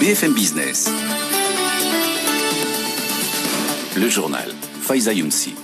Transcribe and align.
BFM 0.00 0.34
Business. 0.34 0.90
Le 3.96 4.08
journal. 4.08 4.50
Faiza 4.80 5.12
Younsi. 5.12 5.54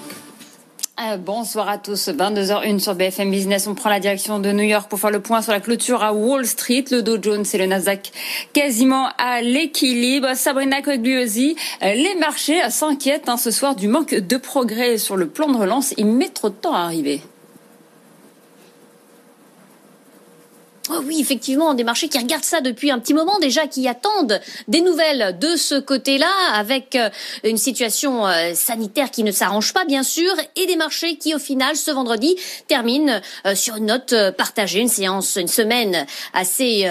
Euh, 1.00 1.16
bonsoir 1.16 1.68
à 1.68 1.78
tous. 1.78 2.08
22h01 2.08 2.78
sur 2.78 2.94
BFM 2.94 3.32
Business. 3.32 3.66
On 3.66 3.74
prend 3.74 3.90
la 3.90 3.98
direction 3.98 4.38
de 4.38 4.52
New 4.52 4.62
York 4.62 4.88
pour 4.88 5.00
faire 5.00 5.10
le 5.10 5.20
point 5.20 5.42
sur 5.42 5.50
la 5.50 5.58
clôture 5.58 6.04
à 6.04 6.12
Wall 6.12 6.46
Street. 6.46 6.84
Le 6.92 7.02
Dow 7.02 7.20
Jones 7.20 7.44
et 7.52 7.58
le 7.58 7.66
Nasdaq 7.66 8.12
quasiment 8.52 9.08
à 9.18 9.42
l'équilibre. 9.42 10.28
Sabrina 10.36 10.80
Cogliosi, 10.80 11.56
euh, 11.82 11.92
les 11.94 12.14
marchés 12.14 12.60
s'inquiètent 12.70 13.28
hein, 13.28 13.36
ce 13.36 13.50
soir 13.50 13.74
du 13.74 13.88
manque 13.88 14.14
de 14.14 14.36
progrès 14.36 14.96
sur 14.98 15.16
le 15.16 15.26
plan 15.26 15.48
de 15.48 15.56
relance. 15.56 15.92
Il 15.96 16.06
met 16.06 16.28
trop 16.28 16.50
de 16.50 16.54
temps 16.54 16.74
à 16.74 16.80
arriver. 16.80 17.20
Oh 20.92 21.02
oui, 21.06 21.18
effectivement, 21.20 21.74
des 21.74 21.84
marchés 21.84 22.08
qui 22.08 22.18
regardent 22.18 22.42
ça 22.42 22.60
depuis 22.60 22.90
un 22.90 22.98
petit 22.98 23.14
moment 23.14 23.38
déjà, 23.38 23.68
qui 23.68 23.86
attendent 23.86 24.40
des 24.66 24.80
nouvelles 24.80 25.38
de 25.38 25.54
ce 25.54 25.76
côté-là, 25.78 26.32
avec 26.54 26.96
euh, 26.96 27.10
une 27.44 27.58
situation 27.58 28.26
euh, 28.26 28.54
sanitaire 28.54 29.12
qui 29.12 29.22
ne 29.22 29.30
s'arrange 29.30 29.72
pas, 29.72 29.84
bien 29.84 30.02
sûr, 30.02 30.32
et 30.56 30.66
des 30.66 30.74
marchés 30.74 31.16
qui, 31.16 31.32
au 31.32 31.38
final, 31.38 31.76
ce 31.76 31.92
vendredi, 31.92 32.34
terminent 32.66 33.20
euh, 33.46 33.54
sur 33.54 33.76
une 33.76 33.86
note 33.86 34.14
partagée, 34.36 34.80
une 34.80 34.88
séance, 34.88 35.36
une 35.36 35.48
semaine 35.48 36.06
assez 36.32 36.88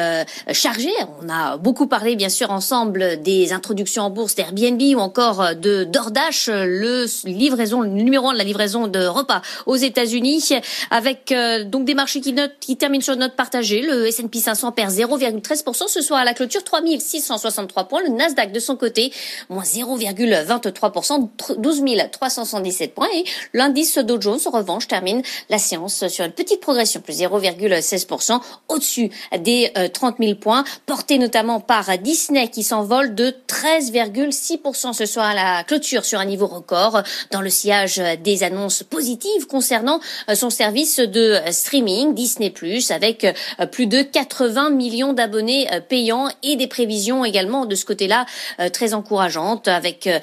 chargée. 0.53 0.94
On 1.22 1.30
a 1.30 1.58
beaucoup 1.58 1.88
parlé, 1.88 2.16
bien 2.16 2.30
sûr, 2.30 2.52
ensemble 2.52 3.22
des 3.22 3.52
introductions 3.52 4.03
en 4.03 4.09
bourse 4.09 4.36
d'Airbnb 4.36 4.81
ou 4.95 5.00
encore 5.00 5.55
de 5.55 5.83
DoorDash, 5.83 6.47
le 6.47 7.05
livraison, 7.25 7.81
le 7.81 7.89
numéro 7.89 8.30
un 8.30 8.33
de 8.33 8.38
la 8.38 8.44
livraison 8.44 8.88
de 8.88 9.05
repas 9.05 9.42
aux 9.66 9.75
États-Unis, 9.75 10.53
avec 10.89 11.33
donc 11.66 11.86
des 11.86 11.94
marchés 11.94 12.22
qui, 12.22 12.36
qui 12.59 12.77
terminent 12.77 13.03
sur 13.03 13.14
une 13.14 13.22
note 13.22 13.36
partagée 13.36 13.81
le 13.90 14.08
S&P 14.08 14.40
500 14.40 14.72
perd 14.72 14.92
0,13% 14.92 15.88
ce 15.88 16.02
soir 16.02 16.20
à 16.20 16.26
la 16.26 16.34
clôture, 16.34 16.64
3663 16.64 17.86
points. 17.86 18.02
Le 18.04 18.09
Nasdaq 18.09 18.52
de 18.52 18.59
son 18.59 18.76
côté, 18.76 19.12
moins 19.50 19.64
0,23%, 19.64 21.30
12 21.58 21.84
377 22.12 22.94
points. 22.94 23.08
Et 23.14 23.23
l'indice 23.54 23.98
Dow 23.98 24.22
Jones, 24.22 24.40
en 24.45 24.50
revanche, 24.52 24.88
termine 24.88 25.22
la 25.50 25.58
séance 25.58 26.08
sur 26.08 26.26
une 26.26 26.32
petite 26.32 26.61
progression, 26.61 27.02
plus 27.02 27.20
0,16%, 27.20 28.39
au-dessus 28.67 29.10
des 29.39 29.72
30 29.94 30.16
euh, 30.20 30.23
000 30.23 30.36
points, 30.39 30.64
porté 30.86 31.17
notamment 31.17 31.60
par 31.60 31.98
Disney 31.98 32.48
qui 32.50 32.64
s'envole 32.64 33.16
de 33.16 33.33
13,6% 33.48 34.94
ce 34.94 35.06
soir 35.06 35.26
à 35.27 35.33
la 35.33 35.64
clôture 35.64 36.06
sur 36.06 36.20
un 36.20 36.26
niveau 36.26 36.48
record 36.48 37.04
dans 37.32 37.42
le 37.42 37.50
sillage 37.50 38.02
des 38.23 38.44
annonces 38.44 38.83
positives 38.83 39.48
concernant 39.48 40.00
euh, 40.30 40.36
son 40.36 40.50
service 40.50 41.00
de 41.00 41.38
streaming 41.52 42.14
Disney+, 42.14 42.54
avec 42.89 43.23
euh, 43.23 43.66
plus 43.66 43.79
plus 43.80 43.88
de 43.88 44.02
80 44.02 44.72
millions 44.72 45.14
d'abonnés 45.14 45.72
euh, 45.72 45.80
payants 45.80 46.28
et 46.44 46.58
des 46.58 46.67
prévisions 46.67 47.23
également 47.23 47.66
de 47.66 47.76
ce 47.76 47.86
côté-là 47.86 48.26
euh, 48.60 48.67
très 48.67 48.94
encourageantes 48.94 49.70
avec 49.70 50.06
euh, 50.06 50.20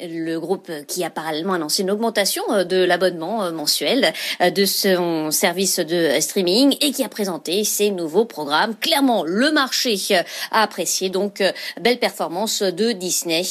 le 0.00 0.38
groupe 0.38 0.70
qui 0.86 1.02
a 1.02 1.10
parallèlement 1.10 1.54
annoncé 1.54 1.82
une 1.82 1.90
augmentation 1.90 2.44
de 2.64 2.76
l'abonnement 2.76 3.50
mensuel 3.50 4.12
de 4.40 4.64
son 4.64 5.32
service 5.32 5.80
de 5.80 6.20
streaming 6.20 6.76
et 6.80 6.92
qui 6.92 7.02
a 7.02 7.08
présenté 7.08 7.64
ses 7.64 7.90
nouveaux 7.90 8.26
programmes. 8.26 8.76
Clairement, 8.76 9.24
le 9.24 9.50
marché 9.50 9.96
a 10.52 10.62
apprécié 10.62 11.08
donc 11.08 11.42
belle 11.80 11.98
performance 11.98 12.62
de 12.62 12.92
Disney. 12.92 13.42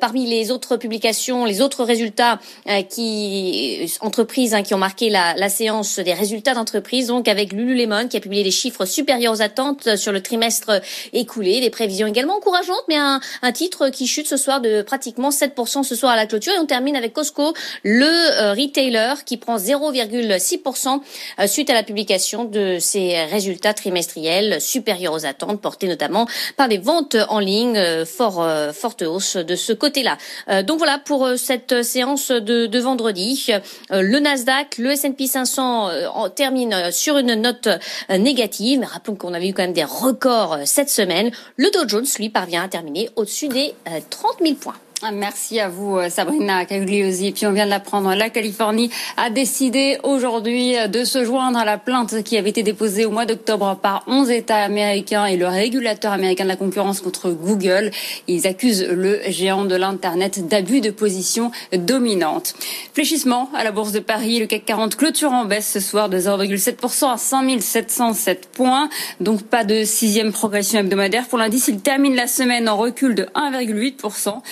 Parmi 0.00 0.26
les 0.26 0.50
autres 0.50 0.76
publications, 0.76 1.44
les 1.44 1.60
autres 1.60 1.84
résultats 1.84 2.40
qui 2.88 3.92
entreprises 4.00 4.54
hein, 4.54 4.62
qui 4.62 4.74
ont 4.74 4.78
marqué 4.78 5.10
la, 5.10 5.34
la 5.34 5.48
séance 5.48 5.98
des 5.98 6.14
résultats 6.14 6.54
d'entreprise, 6.54 7.08
donc 7.08 7.28
avec 7.28 7.52
Lululemon 7.52 8.08
qui 8.08 8.16
a 8.16 8.20
publié 8.20 8.42
des 8.42 8.50
chiffres 8.50 8.71
supérieurs 8.84 9.34
aux 9.34 9.42
attentes 9.42 9.96
sur 9.96 10.12
le 10.12 10.22
trimestre 10.22 10.80
écoulé. 11.12 11.60
Des 11.60 11.70
prévisions 11.70 12.06
également 12.06 12.36
encourageantes, 12.36 12.84
mais 12.88 12.96
un, 12.96 13.20
titre 13.52 13.90
qui 13.90 14.06
chute 14.06 14.26
ce 14.26 14.36
soir 14.36 14.60
de 14.60 14.82
pratiquement 14.82 15.30
7% 15.30 15.82
ce 15.82 15.94
soir 15.94 16.12
à 16.12 16.16
la 16.16 16.26
clôture. 16.26 16.52
Et 16.54 16.58
on 16.58 16.66
termine 16.66 16.96
avec 16.96 17.12
Costco, 17.12 17.54
le 17.82 18.06
euh, 18.06 18.52
retailer 18.52 19.14
qui 19.24 19.36
prend 19.36 19.56
0,6% 19.56 21.00
euh, 21.38 21.46
suite 21.46 21.70
à 21.70 21.74
la 21.74 21.82
publication 21.82 22.44
de 22.44 22.78
ses 22.78 23.24
résultats 23.24 23.74
trimestriels 23.74 24.60
supérieurs 24.60 25.12
aux 25.12 25.26
attentes, 25.26 25.60
portés 25.60 25.88
notamment 25.88 26.26
par 26.56 26.68
des 26.68 26.78
ventes 26.78 27.16
en 27.28 27.38
ligne, 27.38 27.76
euh, 27.76 28.04
fort, 28.06 28.46
forte 28.72 29.02
hausse 29.02 29.36
de 29.36 29.56
ce 29.56 29.72
côté-là. 29.72 30.16
donc 30.62 30.78
voilà 30.78 30.98
pour 30.98 31.28
cette 31.36 31.82
séance 31.82 32.30
de, 32.30 32.66
de 32.66 32.78
vendredi. 32.78 33.50
le 33.90 34.18
Nasdaq, 34.18 34.78
le 34.78 34.90
S&P 34.90 35.26
500 35.26 35.90
termine 36.34 36.90
sur 36.90 37.18
une 37.18 37.34
note 37.34 37.68
négative 38.10 38.51
mais 38.60 38.86
rappelons 38.86 39.16
qu'on 39.16 39.34
avait 39.34 39.48
eu 39.48 39.54
quand 39.54 39.62
même 39.62 39.72
des 39.72 39.84
records 39.84 40.54
euh, 40.54 40.62
cette 40.64 40.90
semaine. 40.90 41.30
Le 41.56 41.70
Dow 41.70 41.88
Jones, 41.88 42.06
lui, 42.18 42.28
parvient 42.28 42.62
à 42.62 42.68
terminer 42.68 43.10
au-dessus 43.16 43.48
des 43.48 43.74
30 44.10 44.40
euh, 44.40 44.44
000 44.44 44.56
points. 44.56 44.76
Merci 45.10 45.58
à 45.58 45.68
vous, 45.68 45.96
euh, 45.96 46.08
Sabrina 46.10 46.64
Cagliosi. 46.64 47.32
Puis 47.32 47.44
on 47.46 47.52
vient 47.52 47.64
de 47.64 47.70
l'apprendre, 47.70 48.14
la 48.14 48.30
Californie 48.30 48.88
a 49.16 49.30
décidé 49.30 49.98
aujourd'hui 50.04 50.76
de 50.88 51.02
se 51.02 51.24
joindre 51.24 51.58
à 51.58 51.64
la 51.64 51.76
plainte 51.76 52.22
qui 52.22 52.38
avait 52.38 52.50
été 52.50 52.62
déposée 52.62 53.04
au 53.04 53.10
mois 53.10 53.26
d'octobre 53.26 53.76
par 53.82 54.04
11 54.06 54.30
États 54.30 54.58
américains 54.58 55.26
et 55.26 55.36
le 55.36 55.48
régulateur 55.48 56.12
américain 56.12 56.44
de 56.44 56.48
la 56.48 56.56
concurrence 56.56 57.00
contre 57.00 57.30
Google. 57.30 57.90
Ils 58.28 58.46
accusent 58.46 58.86
le 58.88 59.20
géant 59.26 59.64
de 59.64 59.74
l'Internet 59.74 60.46
d'abus 60.46 60.80
de 60.80 60.90
position 60.90 61.50
dominante. 61.72 62.54
Fléchissement 62.94 63.50
à 63.56 63.64
la 63.64 63.72
Bourse 63.72 63.90
de 63.90 64.00
Paris, 64.00 64.38
le 64.38 64.46
CAC 64.46 64.64
40 64.66 64.94
clôture 64.94 65.32
en 65.32 65.46
baisse 65.46 65.68
ce 65.68 65.80
soir 65.80 66.10
de 66.10 66.18
0,7% 66.18 67.12
à 67.12 67.16
5707 67.16 68.50
points. 68.52 68.88
Donc 69.18 69.42
pas 69.42 69.64
de 69.64 69.82
sixième 69.82 70.30
progression 70.30 70.78
hebdomadaire. 70.78 71.26
Pour 71.26 71.38
l'indice, 71.38 71.66
il 71.66 71.80
termine 71.80 72.14
la 72.14 72.28
semaine 72.28 72.68
en 72.68 72.76
recul 72.76 73.16
de 73.16 73.24
1,8% 73.34 74.42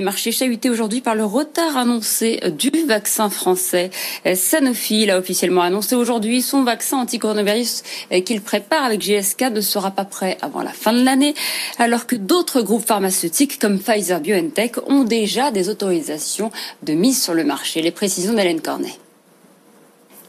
des 0.00 0.04
marchés 0.04 0.32
chahutés 0.32 0.70
aujourd'hui 0.70 1.02
par 1.02 1.14
le 1.14 1.26
retard 1.26 1.76
annoncé 1.76 2.40
du 2.56 2.70
vaccin 2.86 3.28
français. 3.28 3.90
Sanofi 4.34 5.10
a 5.10 5.18
officiellement 5.18 5.60
annoncé 5.60 5.94
aujourd'hui 5.94 6.40
son 6.40 6.64
vaccin 6.64 6.96
anti-coronavirus 6.96 7.82
qu'il 8.24 8.40
prépare 8.40 8.84
avec 8.84 9.02
GSK 9.02 9.50
ne 9.52 9.60
sera 9.60 9.90
pas 9.90 10.06
prêt 10.06 10.38
avant 10.40 10.62
la 10.62 10.72
fin 10.72 10.94
de 10.94 11.04
l'année, 11.04 11.34
alors 11.78 12.06
que 12.06 12.16
d'autres 12.16 12.62
groupes 12.62 12.86
pharmaceutiques 12.86 13.58
comme 13.58 13.78
Pfizer 13.78 14.20
BioNTech 14.20 14.78
ont 14.88 15.04
déjà 15.04 15.50
des 15.50 15.68
autorisations 15.68 16.50
de 16.82 16.94
mise 16.94 17.22
sur 17.22 17.34
le 17.34 17.44
marché. 17.44 17.82
Les 17.82 17.90
précisions 17.90 18.32
d'Hélène 18.32 18.62
Cornet. 18.62 18.96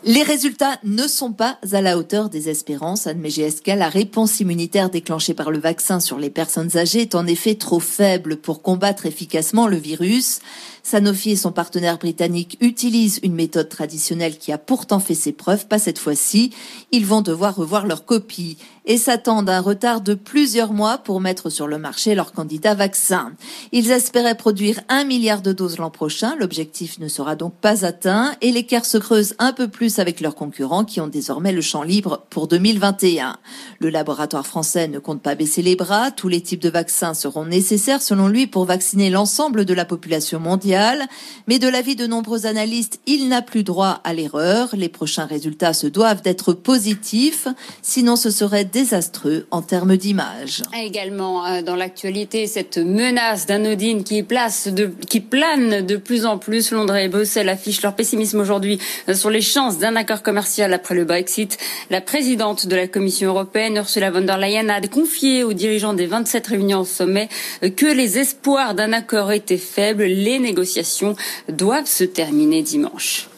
Les 0.03 0.23
résultats 0.23 0.79
ne 0.83 1.05
sont 1.05 1.31
pas 1.31 1.59
à 1.71 1.79
la 1.79 1.95
hauteur 1.95 2.29
des 2.29 2.49
espérances, 2.49 3.05
admet 3.05 3.29
GSK. 3.29 3.67
La 3.67 3.87
réponse 3.87 4.39
immunitaire 4.39 4.89
déclenchée 4.89 5.35
par 5.35 5.51
le 5.51 5.59
vaccin 5.59 5.99
sur 5.99 6.17
les 6.17 6.31
personnes 6.31 6.75
âgées 6.75 7.01
est 7.01 7.13
en 7.13 7.27
effet 7.27 7.53
trop 7.53 7.79
faible 7.79 8.37
pour 8.37 8.63
combattre 8.63 9.05
efficacement 9.05 9.67
le 9.67 9.77
virus. 9.77 10.39
Sanofi 10.81 11.31
et 11.31 11.35
son 11.35 11.51
partenaire 11.51 11.99
britannique 11.99 12.57
utilisent 12.61 13.19
une 13.21 13.35
méthode 13.35 13.69
traditionnelle 13.69 14.39
qui 14.39 14.51
a 14.51 14.57
pourtant 14.57 14.99
fait 14.99 15.13
ses 15.13 15.33
preuves, 15.33 15.67
pas 15.67 15.77
cette 15.77 15.99
fois-ci. 15.99 16.49
Ils 16.91 17.05
vont 17.05 17.21
devoir 17.21 17.55
revoir 17.55 17.85
leur 17.85 18.03
copie. 18.03 18.57
Et 18.85 18.97
s'attendent 18.97 19.49
à 19.49 19.57
un 19.57 19.61
retard 19.61 20.01
de 20.01 20.13
plusieurs 20.13 20.73
mois 20.73 20.97
pour 20.97 21.21
mettre 21.21 21.49
sur 21.49 21.67
le 21.67 21.77
marché 21.77 22.15
leur 22.15 22.31
candidat 22.31 22.73
vaccin. 22.73 23.33
Ils 23.71 23.91
espéraient 23.91 24.35
produire 24.35 24.81
un 24.89 25.03
milliard 25.03 25.41
de 25.41 25.53
doses 25.53 25.77
l'an 25.77 25.91
prochain. 25.91 26.35
L'objectif 26.39 26.99
ne 26.99 27.07
sera 27.07 27.35
donc 27.35 27.53
pas 27.53 27.85
atteint 27.85 28.33
et 28.41 28.51
l'écart 28.51 28.85
se 28.85 28.97
creuse 28.97 29.35
un 29.39 29.53
peu 29.53 29.67
plus 29.67 29.99
avec 29.99 30.19
leurs 30.19 30.35
concurrents 30.35 30.85
qui 30.85 30.99
ont 30.99 31.07
désormais 31.07 31.51
le 31.51 31.61
champ 31.61 31.83
libre 31.83 32.23
pour 32.29 32.47
2021. 32.47 33.37
Le 33.79 33.89
laboratoire 33.89 34.47
français 34.47 34.87
ne 34.87 34.99
compte 34.99 35.21
pas 35.21 35.35
baisser 35.35 35.61
les 35.61 35.75
bras. 35.75 36.11
Tous 36.11 36.27
les 36.27 36.41
types 36.41 36.61
de 36.61 36.69
vaccins 36.69 37.13
seront 37.13 37.45
nécessaires 37.45 38.01
selon 38.01 38.27
lui 38.27 38.47
pour 38.47 38.65
vacciner 38.65 39.09
l'ensemble 39.09 39.65
de 39.65 39.73
la 39.73 39.85
population 39.85 40.39
mondiale. 40.39 41.07
Mais 41.47 41.59
de 41.59 41.67
l'avis 41.67 41.95
de 41.95 42.07
nombreux 42.07 42.45
analystes, 42.45 42.99
il 43.05 43.29
n'a 43.29 43.41
plus 43.41 43.63
droit 43.63 44.01
à 44.03 44.13
l'erreur. 44.13 44.69
Les 44.73 44.89
prochains 44.89 45.25
résultats 45.25 45.73
se 45.73 45.87
doivent 45.87 46.21
d'être 46.21 46.53
positifs. 46.53 47.47
Sinon, 47.81 48.15
ce 48.15 48.31
serait 48.31 48.65
désastreux 48.71 49.45
en 49.51 49.61
termes 49.61 49.97
d'image. 49.97 50.63
Également 50.77 51.45
euh, 51.45 51.61
dans 51.61 51.75
l'actualité, 51.75 52.47
cette 52.47 52.77
menace 52.77 53.45
d'anodine 53.45 54.03
qui, 54.03 54.23
plane 54.23 55.85
de 55.85 55.95
plus 55.97 56.25
en 56.25 56.37
plus. 56.37 56.71
Londres 56.71 56.95
et 56.95 57.09
Bruxelles 57.09 57.49
affichent 57.49 57.81
leur 57.81 57.95
pessimisme 57.95 58.39
aujourd'hui 58.39 58.79
euh, 59.09 59.13
sur 59.13 59.29
les 59.29 59.41
chances 59.41 59.77
d'un 59.77 59.95
accord 59.95 60.23
commercial 60.23 60.73
après 60.73 60.95
le 60.95 61.05
Brexit. 61.05 61.57
La 61.89 62.01
présidente 62.01 62.67
de 62.67 62.75
la 62.75 62.87
Commission 62.87 63.29
européenne, 63.29 63.77
Ursula 63.77 64.11
von 64.11 64.21
der 64.21 64.37
Leyen, 64.37 64.69
a 64.69 64.81
confié 64.87 65.43
aux 65.43 65.53
dirigeants 65.53 65.93
des 65.93 66.07
27 66.07 66.47
réunions 66.47 66.81
au 66.81 66.85
sommet 66.85 67.29
euh, 67.63 67.69
que 67.69 67.85
les 67.85 68.19
espoirs 68.19 68.75
d'un 68.75 68.93
accord 68.93 69.31
étaient 69.31 69.57
faibles. 69.57 70.03
Les 70.03 70.39
négociations 70.39 71.15
doivent 71.49 71.85
se 71.87 72.03
terminer 72.03 72.61
dimanche. 72.61 73.30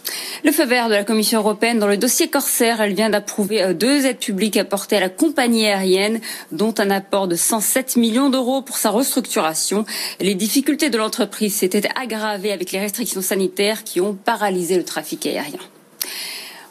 Le 0.44 0.52
feu 0.52 0.66
vert 0.66 0.90
de 0.90 0.94
la 0.94 1.04
Commission 1.04 1.40
européenne 1.40 1.80
dans 1.80 1.88
le 1.88 1.98
dossier 1.98 2.30
Corsair, 2.30 2.82
elle 2.82 2.94
vient 2.94 3.10
d'approuver 3.10 3.64
euh, 3.64 3.74
deux 3.74 4.06
aides 4.06 4.20
publiques 4.20 4.58
apportées 4.58 4.98
à 4.98 5.00
la 5.00 5.10
compagnie 5.10 5.66
aérienne, 5.66 6.20
dont 6.52 6.74
un 6.78 6.90
apport 6.90 7.28
de 7.28 7.36
107 7.36 7.96
millions 7.96 8.30
d'euros 8.30 8.62
pour 8.62 8.78
sa 8.78 8.90
restructuration. 8.90 9.86
Les 10.20 10.36
difficultés 10.36 10.90
de 10.90 10.98
l'entreprise 10.98 11.56
s'étaient 11.56 11.88
aggravées 11.96 12.52
avec 12.52 12.72
les 12.72 12.80
restrictions 12.80 13.22
sanitaires 13.22 13.84
qui 13.84 14.02
ont 14.02 14.14
paralysé 14.14 14.76
le 14.76 14.84
trafic 14.84 15.26
aérien. 15.26 15.60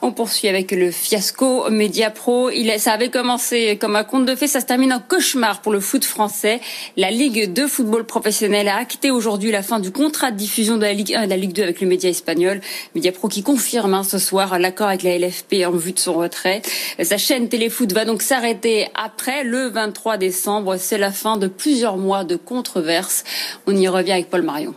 On 0.05 0.11
poursuit 0.11 0.49
avec 0.49 0.73
le 0.73 0.91
fiasco 0.91 1.71
Media 1.71 2.11
Pro. 2.11 2.51
Il, 2.51 2.69
ça 2.81 2.93
avait 2.93 3.09
commencé 3.09 3.79
comme 3.81 3.95
un 3.95 4.03
conte 4.03 4.27
de 4.27 4.35
fées, 4.35 4.49
ça 4.49 4.61
se 4.61 4.67
termine 4.67 4.93
en 4.93 4.99
cauchemar 4.99 5.63
pour 5.63 5.71
le 5.71 5.79
foot 5.79 6.05
français. 6.05 6.61
La 6.97 7.13
Ligue 7.13 7.53
de 7.53 7.69
football 7.69 8.05
professionnel 8.05 8.67
a 8.67 8.79
acté 8.79 9.13
aujourd'hui 9.13 9.53
la 9.53 9.63
fin 9.63 9.79
du 9.79 9.93
contrat 9.93 10.33
de 10.33 10.37
diffusion 10.37 10.77
de 10.77 10.83
la 10.83 10.93
Ligue 10.93 11.15
1 11.15 11.23
et 11.23 11.25
de 11.27 11.31
la 11.31 11.37
Ligue 11.37 11.53
2 11.53 11.63
avec 11.63 11.81
le 11.81 11.87
média 11.87 12.11
espagnol. 12.11 12.61
Media 12.97 13.13
Pro 13.13 13.29
qui 13.29 13.45
confirme 13.45 13.95
hein, 13.95 14.03
ce 14.03 14.19
soir 14.19 14.59
l'accord 14.59 14.89
avec 14.89 15.05
la 15.05 15.17
LFP 15.17 15.65
en 15.65 15.71
vue 15.71 15.93
de 15.93 16.01
son 16.01 16.15
retrait. 16.15 16.63
Sa 17.01 17.17
chaîne 17.17 17.49
Téléfoot 17.49 17.93
va 17.93 18.05
donc 18.05 18.23
s'arrêter 18.23 18.89
après 18.97 19.45
le 19.45 19.69
23 19.69 20.17
décembre. 20.17 20.79
C'est 20.79 20.99
la 20.99 21.13
fin 21.13 21.37
de 21.37 21.47
plusieurs 21.47 21.97
mois 21.97 22.25
de 22.25 22.35
controverses. 22.35 23.23
On 23.69 23.77
y 23.77 23.87
revient 23.87 24.15
avec 24.15 24.31
Paul 24.31 24.43
Marion. 24.43 24.75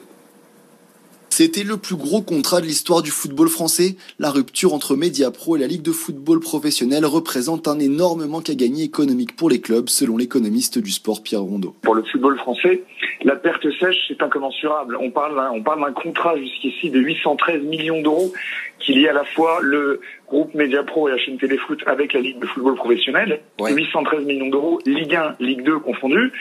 C'était 1.37 1.65
le 1.65 1.75
plus 1.75 1.97
gros 1.97 2.21
contrat 2.21 2.61
de 2.61 2.65
l'histoire 2.65 3.01
du 3.01 3.11
football 3.11 3.49
français. 3.49 3.97
La 4.19 4.31
rupture 4.31 4.73
entre 4.73 4.95
Mediapro 4.95 5.57
et 5.57 5.59
la 5.59 5.67
Ligue 5.67 5.81
de 5.81 5.91
football 5.91 6.39
professionnel 6.39 7.05
représente 7.05 7.67
un 7.67 7.77
énorme 7.77 8.25
manque 8.25 8.49
à 8.49 8.55
gagner 8.55 8.85
économique 8.85 9.35
pour 9.35 9.49
les 9.49 9.59
clubs, 9.59 9.89
selon 9.89 10.15
l'économiste 10.15 10.79
du 10.79 10.91
sport 10.91 11.21
Pierre 11.21 11.41
Rondeau. 11.41 11.75
Pour 11.81 11.93
le 11.93 12.03
football 12.03 12.37
français, 12.37 12.83
la 13.25 13.35
perte 13.35 13.69
sèche, 13.81 13.97
c'est 14.07 14.23
incommensurable. 14.23 14.97
On 14.97 15.11
parle 15.11 15.35
d'un, 15.35 15.51
on 15.51 15.61
parle 15.61 15.81
d'un 15.81 15.91
contrat 15.91 16.37
jusqu'ici 16.37 16.89
de 16.89 17.01
813 17.01 17.63
millions 17.63 18.01
d'euros 18.01 18.31
qui 18.79 18.93
lie 18.93 19.09
à 19.09 19.13
la 19.13 19.25
fois 19.25 19.59
le 19.61 19.99
groupe 20.29 20.55
Mediapro 20.55 21.09
et 21.09 21.11
la 21.11 21.17
chaîne 21.17 21.37
Téléfoot 21.37 21.83
avec 21.85 22.13
la 22.13 22.21
Ligue 22.21 22.39
de 22.39 22.45
football 22.45 22.75
professionnel. 22.75 23.41
813 23.59 24.23
millions 24.23 24.47
d'euros, 24.47 24.79
Ligue 24.85 25.13
1, 25.13 25.35
Ligue 25.41 25.65
2 25.65 25.79
confondus. 25.79 26.31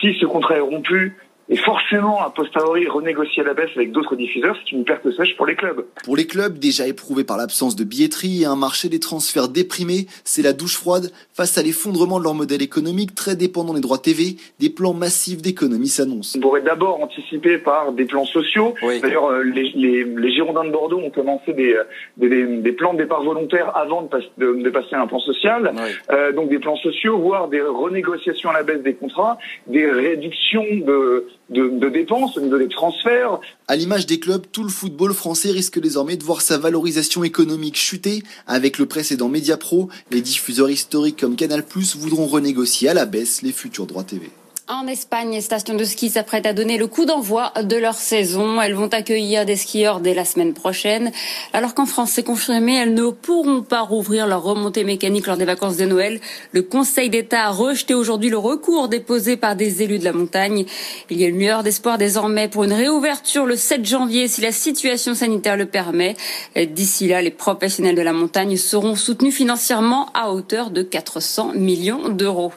Si 0.00 0.16
ce 0.20 0.26
contrat 0.26 0.56
est 0.56 0.60
rompu, 0.60 1.14
et 1.52 1.56
forcément, 1.58 2.22
a 2.22 2.30
posteriori, 2.30 2.88
renégocier 2.88 3.42
à 3.42 3.46
la 3.46 3.52
baisse 3.52 3.68
avec 3.76 3.92
d'autres 3.92 4.16
diffuseurs, 4.16 4.56
c'est 4.64 4.72
une 4.72 4.84
perte 4.84 5.10
sèche 5.10 5.36
pour 5.36 5.44
les 5.44 5.54
clubs. 5.54 5.84
Pour 6.02 6.16
les 6.16 6.26
clubs, 6.26 6.58
déjà 6.58 6.86
éprouvés 6.86 7.24
par 7.24 7.36
l'absence 7.36 7.76
de 7.76 7.84
billetterie 7.84 8.44
et 8.44 8.46
un 8.46 8.56
marché 8.56 8.88
des 8.88 9.00
transferts 9.00 9.48
déprimé, 9.48 10.06
c'est 10.24 10.40
la 10.40 10.54
douche 10.54 10.78
froide 10.78 11.10
face 11.34 11.58
à 11.58 11.62
l'effondrement 11.62 12.18
de 12.18 12.24
leur 12.24 12.32
modèle 12.32 12.62
économique 12.62 13.14
très 13.14 13.36
dépendant 13.36 13.74
des 13.74 13.82
droits 13.82 13.98
TV. 13.98 14.36
Des 14.60 14.70
plans 14.70 14.94
massifs 14.94 15.42
d'économie 15.42 15.88
s'annoncent. 15.88 16.38
On 16.38 16.40
pourrait 16.40 16.62
d'abord 16.62 17.02
anticiper 17.02 17.58
par 17.58 17.92
des 17.92 18.06
plans 18.06 18.24
sociaux. 18.24 18.74
D'ailleurs, 18.80 19.26
euh, 19.26 19.42
les, 19.42 19.72
les, 19.74 20.04
les, 20.04 20.32
Girondins 20.32 20.64
de 20.64 20.70
Bordeaux 20.70 21.00
ont 21.00 21.10
commencé 21.10 21.52
des, 21.52 21.76
des, 22.16 22.46
des 22.46 22.72
plans 22.72 22.94
de 22.94 22.98
départ 23.02 23.22
volontaires 23.22 23.76
avant 23.76 24.00
de, 24.00 24.62
de, 24.62 24.70
passer 24.70 24.94
à 24.94 25.02
un 25.02 25.06
plan 25.06 25.18
social. 25.18 25.74
Euh, 26.10 26.32
donc 26.32 26.48
des 26.48 26.58
plans 26.58 26.76
sociaux, 26.76 27.18
voire 27.18 27.48
des 27.48 27.60
renégociations 27.60 28.48
à 28.48 28.54
la 28.54 28.62
baisse 28.62 28.82
des 28.82 28.94
contrats, 28.94 29.36
des 29.66 29.90
réductions 29.90 30.64
de 30.86 31.26
de, 31.50 31.88
dépenses, 31.88 32.36
au 32.36 32.40
niveau 32.40 32.58
transferts. 32.68 33.40
À 33.68 33.76
l'image 33.76 34.06
des 34.06 34.18
clubs, 34.18 34.44
tout 34.50 34.62
le 34.62 34.70
football 34.70 35.12
français 35.12 35.50
risque 35.50 35.80
désormais 35.80 36.16
de 36.16 36.24
voir 36.24 36.40
sa 36.40 36.58
valorisation 36.58 37.24
économique 37.24 37.76
chuter. 37.76 38.22
Avec 38.46 38.78
le 38.78 38.86
précédent 38.86 39.28
Mediapro, 39.28 39.88
les 40.10 40.20
diffuseurs 40.20 40.70
historiques 40.70 41.20
comme 41.20 41.36
Canal+, 41.36 41.64
voudront 41.96 42.26
renégocier 42.26 42.88
à 42.88 42.94
la 42.94 43.06
baisse 43.06 43.42
les 43.42 43.52
futurs 43.52 43.86
droits 43.86 44.04
TV. 44.04 44.30
En 44.74 44.86
Espagne, 44.86 45.32
les 45.32 45.42
stations 45.42 45.74
de 45.74 45.84
ski 45.84 46.08
s'apprêtent 46.08 46.46
à 46.46 46.54
donner 46.54 46.78
le 46.78 46.86
coup 46.86 47.04
d'envoi 47.04 47.52
de 47.62 47.76
leur 47.76 47.94
saison. 47.94 48.58
Elles 48.58 48.72
vont 48.72 48.88
accueillir 48.88 49.44
des 49.44 49.56
skieurs 49.56 50.00
dès 50.00 50.14
la 50.14 50.24
semaine 50.24 50.54
prochaine. 50.54 51.12
Alors 51.52 51.74
qu'en 51.74 51.84
France, 51.84 52.12
c'est 52.12 52.22
confirmé, 52.22 52.78
elles 52.78 52.94
ne 52.94 53.10
pourront 53.10 53.60
pas 53.60 53.82
rouvrir 53.82 54.26
leur 54.26 54.42
remontée 54.42 54.84
mécanique 54.84 55.26
lors 55.26 55.36
des 55.36 55.44
vacances 55.44 55.76
de 55.76 55.84
Noël. 55.84 56.22
Le 56.52 56.62
Conseil 56.62 57.10
d'État 57.10 57.48
a 57.48 57.50
rejeté 57.50 57.92
aujourd'hui 57.92 58.30
le 58.30 58.38
recours 58.38 58.88
déposé 58.88 59.36
par 59.36 59.56
des 59.56 59.82
élus 59.82 59.98
de 59.98 60.04
la 60.04 60.14
montagne. 60.14 60.64
Il 61.10 61.20
y 61.20 61.24
a 61.26 61.28
une 61.28 61.38
lueur 61.38 61.62
d'espoir 61.62 61.98
désormais 61.98 62.48
pour 62.48 62.64
une 62.64 62.72
réouverture 62.72 63.44
le 63.44 63.56
7 63.56 63.84
janvier 63.84 64.26
si 64.26 64.40
la 64.40 64.52
situation 64.52 65.14
sanitaire 65.14 65.58
le 65.58 65.66
permet. 65.66 66.16
D'ici 66.56 67.08
là, 67.08 67.20
les 67.20 67.30
professionnels 67.30 67.94
de 67.94 68.00
la 68.00 68.14
montagne 68.14 68.56
seront 68.56 68.94
soutenus 68.94 69.34
financièrement 69.34 70.08
à 70.14 70.30
hauteur 70.30 70.70
de 70.70 70.80
400 70.80 71.52
millions 71.56 72.08
d'euros. 72.08 72.52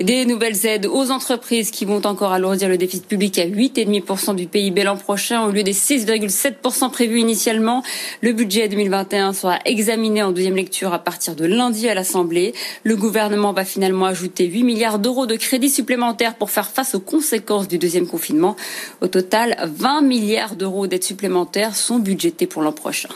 Des 0.00 0.26
nouvelles 0.26 0.66
aides 0.66 0.84
aux 0.84 1.10
entreprises 1.10 1.53
qui 1.62 1.84
vont 1.84 2.04
encore 2.04 2.32
alourdir 2.32 2.68
le 2.68 2.76
déficit 2.76 3.06
public 3.06 3.38
à 3.38 3.46
8,5% 3.46 4.34
du 4.34 4.46
PIB 4.46 4.82
l'an 4.82 4.96
prochain 4.96 5.46
au 5.46 5.50
lieu 5.50 5.62
des 5.62 5.72
6,7% 5.72 6.90
prévus 6.90 7.20
initialement. 7.20 7.82
Le 8.22 8.32
budget 8.32 8.68
2021 8.68 9.32
sera 9.32 9.58
examiné 9.64 10.22
en 10.22 10.32
deuxième 10.32 10.56
lecture 10.56 10.92
à 10.92 10.98
partir 10.98 11.36
de 11.36 11.44
lundi 11.44 11.88
à 11.88 11.94
l'Assemblée. 11.94 12.54
Le 12.82 12.96
gouvernement 12.96 13.52
va 13.52 13.64
finalement 13.64 14.06
ajouter 14.06 14.46
8 14.46 14.64
milliards 14.64 14.98
d'euros 14.98 15.26
de 15.26 15.36
crédits 15.36 15.70
supplémentaires 15.70 16.34
pour 16.34 16.50
faire 16.50 16.68
face 16.68 16.94
aux 16.96 17.00
conséquences 17.00 17.68
du 17.68 17.78
deuxième 17.78 18.08
confinement. 18.08 18.56
Au 19.00 19.06
total, 19.06 19.56
20 19.62 20.02
milliards 20.02 20.56
d'euros 20.56 20.86
d'aides 20.88 21.04
supplémentaires 21.04 21.76
sont 21.76 21.98
budgétés 21.98 22.46
pour 22.46 22.62
l'an 22.62 22.72
prochain. 22.72 23.10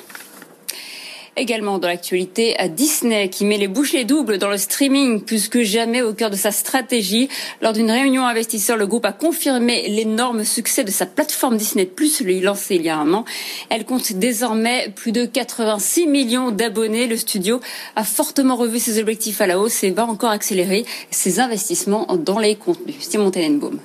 Également 1.38 1.78
dans 1.78 1.86
l'actualité, 1.86 2.58
à 2.58 2.66
Disney 2.66 3.28
qui 3.28 3.44
met 3.44 3.58
les 3.58 3.68
bouchées 3.68 4.02
doubles 4.04 4.38
dans 4.38 4.50
le 4.50 4.58
streaming 4.58 5.20
plus 5.20 5.46
que 5.46 5.62
jamais 5.62 6.02
au 6.02 6.12
cœur 6.12 6.30
de 6.30 6.36
sa 6.36 6.50
stratégie. 6.50 7.28
Lors 7.62 7.72
d'une 7.72 7.92
réunion 7.92 8.26
investisseur, 8.26 8.76
le 8.76 8.88
groupe 8.88 9.04
a 9.04 9.12
confirmé 9.12 9.88
l'énorme 9.88 10.42
succès 10.42 10.82
de 10.82 10.90
sa 10.90 11.06
plateforme 11.06 11.56
Disney 11.56 11.86
Plus, 11.86 12.24
lancée 12.42 12.74
il 12.74 12.82
y 12.82 12.88
a 12.88 12.98
un 12.98 13.14
an. 13.14 13.24
Elle 13.70 13.84
compte 13.84 14.14
désormais 14.14 14.92
plus 14.96 15.12
de 15.12 15.26
86 15.26 16.08
millions 16.08 16.50
d'abonnés. 16.50 17.06
Le 17.06 17.16
studio 17.16 17.60
a 17.94 18.02
fortement 18.02 18.56
revu 18.56 18.80
ses 18.80 18.98
objectifs 18.98 19.40
à 19.40 19.46
la 19.46 19.60
hausse 19.60 19.84
et 19.84 19.92
va 19.92 20.06
encore 20.06 20.30
accélérer 20.30 20.84
ses 21.12 21.38
investissements 21.38 22.08
dans 22.16 22.40
les 22.40 22.56
contenus. 22.56 22.96
Simon 22.98 23.30
Tenenbaum. 23.30 23.78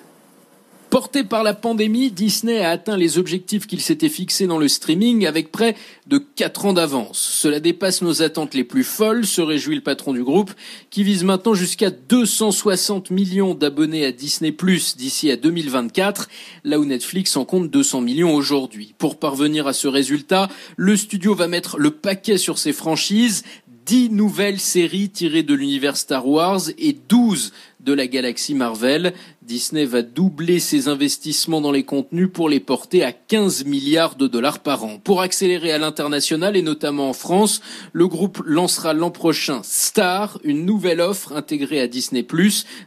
Porté 0.94 1.24
par 1.24 1.42
la 1.42 1.56
pandémie, 1.56 2.12
Disney 2.12 2.60
a 2.60 2.70
atteint 2.70 2.98
les 2.98 3.18
objectifs 3.18 3.66
qu'il 3.66 3.82
s'était 3.82 4.10
fixés 4.10 4.46
dans 4.46 4.60
le 4.60 4.68
streaming 4.68 5.26
avec 5.26 5.52
près 5.52 5.76
de 6.06 6.20
4 6.20 6.68
ans 6.68 6.74
d'avance. 6.74 7.18
Cela 7.18 7.60
dépasse 7.60 8.04
nos 8.04 8.22
attentes 8.22 8.54
les 8.54 8.64
plus 8.64 8.84
folles, 8.84 9.26
se 9.26 9.42
réjouit 9.42 9.78
le 9.78 9.82
patron 9.82 10.14
du 10.14 10.24
groupe, 10.24 10.52
qui 10.92 11.04
vise 11.04 11.24
maintenant 11.24 11.56
jusqu'à 11.56 11.90
260 11.90 13.10
millions 13.10 13.56
d'abonnés 13.56 14.06
à 14.06 14.12
Disney 14.12 14.52
Plus 14.52 14.96
d'ici 14.96 15.32
à 15.32 15.36
2024, 15.36 16.30
là 16.64 16.80
où 16.80 16.86
Netflix 16.86 17.38
en 17.38 17.44
compte 17.44 17.72
200 17.72 18.02
millions 18.02 18.36
aujourd'hui. 18.36 18.94
Pour 19.00 19.18
parvenir 19.18 19.66
à 19.66 19.74
ce 19.74 19.88
résultat, 19.88 20.48
le 20.78 20.96
studio 20.96 21.34
va 21.34 21.48
mettre 21.48 21.80
le 21.80 21.90
paquet 21.90 22.38
sur 22.38 22.60
ses 22.60 22.72
franchises, 22.72 23.42
10 23.88 24.12
nouvelles 24.12 24.60
séries 24.60 25.10
tirées 25.10 25.44
de 25.44 25.54
l'univers 25.54 25.98
Star 25.98 26.28
Wars 26.28 26.62
et 26.78 26.94
12 26.94 27.52
de 27.84 27.94
la 27.94 28.08
galaxie 28.08 28.56
Marvel. 28.56 29.14
Disney 29.42 29.86
va 29.86 30.02
doubler 30.02 30.60
ses 30.60 30.88
investissements 30.88 31.60
dans 31.60 31.72
les 31.72 31.84
contenus 31.84 32.30
pour 32.32 32.48
les 32.48 32.62
porter 32.62 33.04
à 33.04 33.12
15 33.12 33.66
milliards 33.66 34.16
de 34.16 34.28
dollars 34.28 34.60
par 34.60 34.86
an. 34.86 35.00
Pour 35.04 35.22
accélérer 35.22 35.72
à 35.72 35.78
l'international 35.78 36.56
et 36.56 36.62
notamment 36.62 37.10
en 37.10 37.14
France, 37.14 37.62
le 37.92 38.08
groupe 38.08 38.42
lancera 38.46 38.94
l'an 38.94 39.12
prochain 39.12 39.62
Star, 39.64 40.40
une 40.44 40.66
nouvelle 40.66 41.02
offre 41.02 41.34
intégrée 41.34 41.82
à 41.82 41.88
Disney+, 41.88 42.26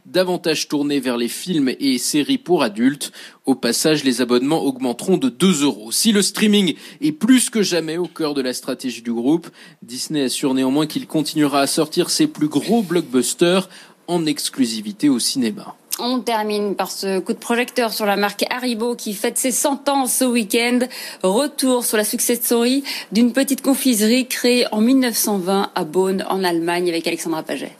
davantage 0.05 0.67
tournée 0.67 0.99
vers 0.99 1.17
les 1.17 1.27
films 1.27 1.71
et 1.79 1.97
séries 1.99 2.39
pour 2.39 2.63
adultes. 2.63 3.11
Au 3.45 3.55
passage, 3.55 4.03
les 4.03 4.21
abonnements 4.21 4.63
augmenteront 4.63 5.17
de 5.17 5.29
2 5.29 5.63
euros. 5.63 5.91
Si 5.91 6.11
le 6.11 6.21
streaming 6.21 6.73
est 7.01 7.11
plus 7.11 7.49
que 7.49 7.61
jamais 7.61 7.97
au 7.97 8.07
cœur 8.07 8.33
de 8.33 8.41
la 8.41 8.53
stratégie 8.53 9.01
du 9.01 9.13
groupe, 9.13 9.47
Disney 9.83 10.23
assure 10.23 10.53
néanmoins 10.53 10.87
qu'il 10.87 11.07
continuera 11.07 11.61
à 11.61 11.67
sortir 11.67 12.09
ses 12.09 12.27
plus 12.27 12.47
gros 12.49 12.81
blockbusters 12.81 13.69
en 14.07 14.25
exclusivité 14.25 15.09
au 15.09 15.19
cinéma. 15.19 15.75
On 15.99 16.19
termine 16.19 16.75
par 16.75 16.91
ce 16.91 17.17
coup 17.19 17.33
de 17.33 17.39
projecteur 17.39 17.91
sur 17.91 18.05
la 18.05 18.17
marque 18.17 18.45
Haribo 18.51 18.95
qui 18.95 19.13
fête 19.13 19.37
ses 19.37 19.51
100 19.51 19.89
ans 19.89 20.05
ce 20.05 20.25
week-end. 20.25 20.79
Retour 21.23 21.83
sur 21.83 21.97
la 21.97 22.03
success 22.03 22.39
story 22.39 22.83
d'une 23.11 23.33
petite 23.33 23.63
confiserie 23.63 24.27
créée 24.27 24.65
en 24.71 24.81
1920 24.81 25.71
à 25.73 25.83
Bonn 25.85 26.23
en 26.29 26.43
Allemagne 26.43 26.89
avec 26.89 27.07
Alexandra 27.07 27.41
Paget. 27.41 27.75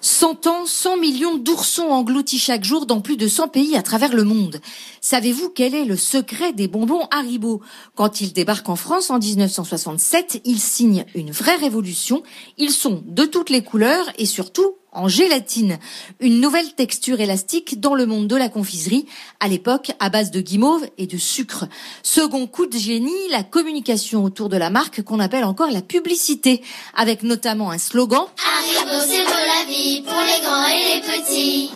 100 0.00 0.46
ans, 0.46 0.66
100 0.66 0.96
millions 0.96 1.36
d'oursons 1.36 1.88
engloutis 1.88 2.38
chaque 2.38 2.64
jour 2.64 2.86
dans 2.86 3.00
plus 3.00 3.16
de 3.16 3.28
100 3.28 3.48
pays 3.48 3.76
à 3.76 3.82
travers 3.82 4.14
le 4.14 4.24
monde. 4.24 4.60
Savez-vous 5.00 5.50
quel 5.50 5.74
est 5.74 5.84
le 5.84 5.96
secret 5.96 6.52
des 6.52 6.68
bonbons 6.68 7.06
Haribo? 7.10 7.60
Quand 7.94 8.20
ils 8.20 8.32
débarquent 8.32 8.68
en 8.68 8.76
France 8.76 9.10
en 9.10 9.18
1967, 9.18 10.42
ils 10.44 10.60
signent 10.60 11.04
une 11.14 11.30
vraie 11.30 11.56
révolution. 11.56 12.22
Ils 12.58 12.72
sont 12.72 13.02
de 13.06 13.24
toutes 13.24 13.50
les 13.50 13.62
couleurs 13.62 14.06
et 14.18 14.26
surtout 14.26 14.74
en 14.92 15.08
gélatine, 15.08 15.78
une 16.18 16.40
nouvelle 16.40 16.74
texture 16.74 17.20
élastique 17.20 17.80
dans 17.80 17.94
le 17.94 18.06
monde 18.06 18.26
de 18.26 18.36
la 18.36 18.48
confiserie, 18.48 19.06
à 19.38 19.46
l'époque 19.46 19.92
à 20.00 20.10
base 20.10 20.30
de 20.30 20.40
guimauve 20.40 20.84
et 20.98 21.06
de 21.06 21.16
sucre. 21.16 21.66
Second 22.02 22.46
coup 22.46 22.66
de 22.66 22.76
génie, 22.76 23.28
la 23.30 23.44
communication 23.44 24.24
autour 24.24 24.48
de 24.48 24.56
la 24.56 24.70
marque 24.70 25.02
qu'on 25.02 25.20
appelle 25.20 25.44
encore 25.44 25.70
la 25.70 25.82
publicité, 25.82 26.62
avec 26.96 27.22
notamment 27.22 27.70
un 27.70 27.78
slogan 27.78 28.26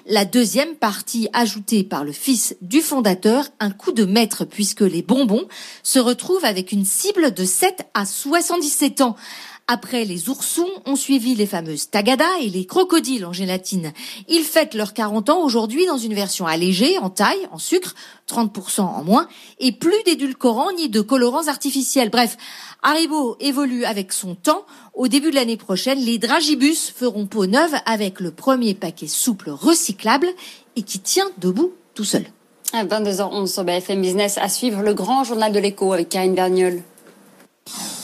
La 0.06 0.24
deuxième 0.24 0.74
partie 0.74 1.28
ajoutée 1.32 1.84
par 1.84 2.04
le 2.04 2.12
fils 2.12 2.56
du 2.60 2.80
fondateur, 2.80 3.44
un 3.60 3.70
coup 3.70 3.92
de 3.92 4.04
maître 4.04 4.44
puisque 4.44 4.80
les 4.80 5.02
bonbons 5.02 5.46
se 5.82 5.98
retrouvent 5.98 6.44
avec 6.44 6.72
une 6.72 6.84
cible 6.84 7.32
de 7.32 7.44
7 7.44 7.86
à 7.94 8.04
77 8.04 9.00
ans. 9.00 9.16
Après 9.66 10.04
les 10.04 10.28
oursons, 10.28 10.68
ont 10.84 10.94
suivi 10.94 11.34
les 11.34 11.46
fameuses 11.46 11.88
tagadas 11.88 12.38
et 12.42 12.50
les 12.50 12.66
crocodiles 12.66 13.24
en 13.24 13.32
gélatine. 13.32 13.94
Ils 14.28 14.44
fêtent 14.44 14.74
leurs 14.74 14.92
40 14.92 15.30
ans 15.30 15.42
aujourd'hui 15.42 15.86
dans 15.86 15.96
une 15.96 16.12
version 16.12 16.46
allégée, 16.46 16.98
en 16.98 17.08
taille, 17.08 17.48
en 17.50 17.56
sucre, 17.56 17.94
30% 18.28 18.82
en 18.82 19.02
moins, 19.04 19.26
et 19.60 19.72
plus 19.72 20.02
d'édulcorants 20.04 20.72
ni 20.72 20.90
de 20.90 21.00
colorants 21.00 21.48
artificiels. 21.48 22.10
Bref, 22.10 22.36
Haribo 22.82 23.38
évolue 23.40 23.86
avec 23.86 24.12
son 24.12 24.34
temps. 24.34 24.66
Au 24.92 25.08
début 25.08 25.30
de 25.30 25.36
l'année 25.36 25.56
prochaine, 25.56 25.98
les 25.98 26.18
dragibus 26.18 26.90
feront 26.94 27.24
peau 27.24 27.46
neuve 27.46 27.74
avec 27.86 28.20
le 28.20 28.32
premier 28.32 28.74
paquet 28.74 29.06
souple 29.06 29.48
recyclable 29.48 30.28
et 30.76 30.82
qui 30.82 30.98
tient 30.98 31.30
debout 31.38 31.72
tout 31.94 32.04
seul. 32.04 32.26
À 32.74 32.84
22h11 32.84 33.46
sur 33.46 33.64
BFM 33.64 34.02
Business, 34.02 34.36
à 34.36 34.50
suivre 34.50 34.82
le 34.82 34.92
grand 34.92 35.24
journal 35.24 35.52
de 35.52 35.58
l'écho 35.58 35.90
avec 35.94 36.10
Karine. 36.10 36.82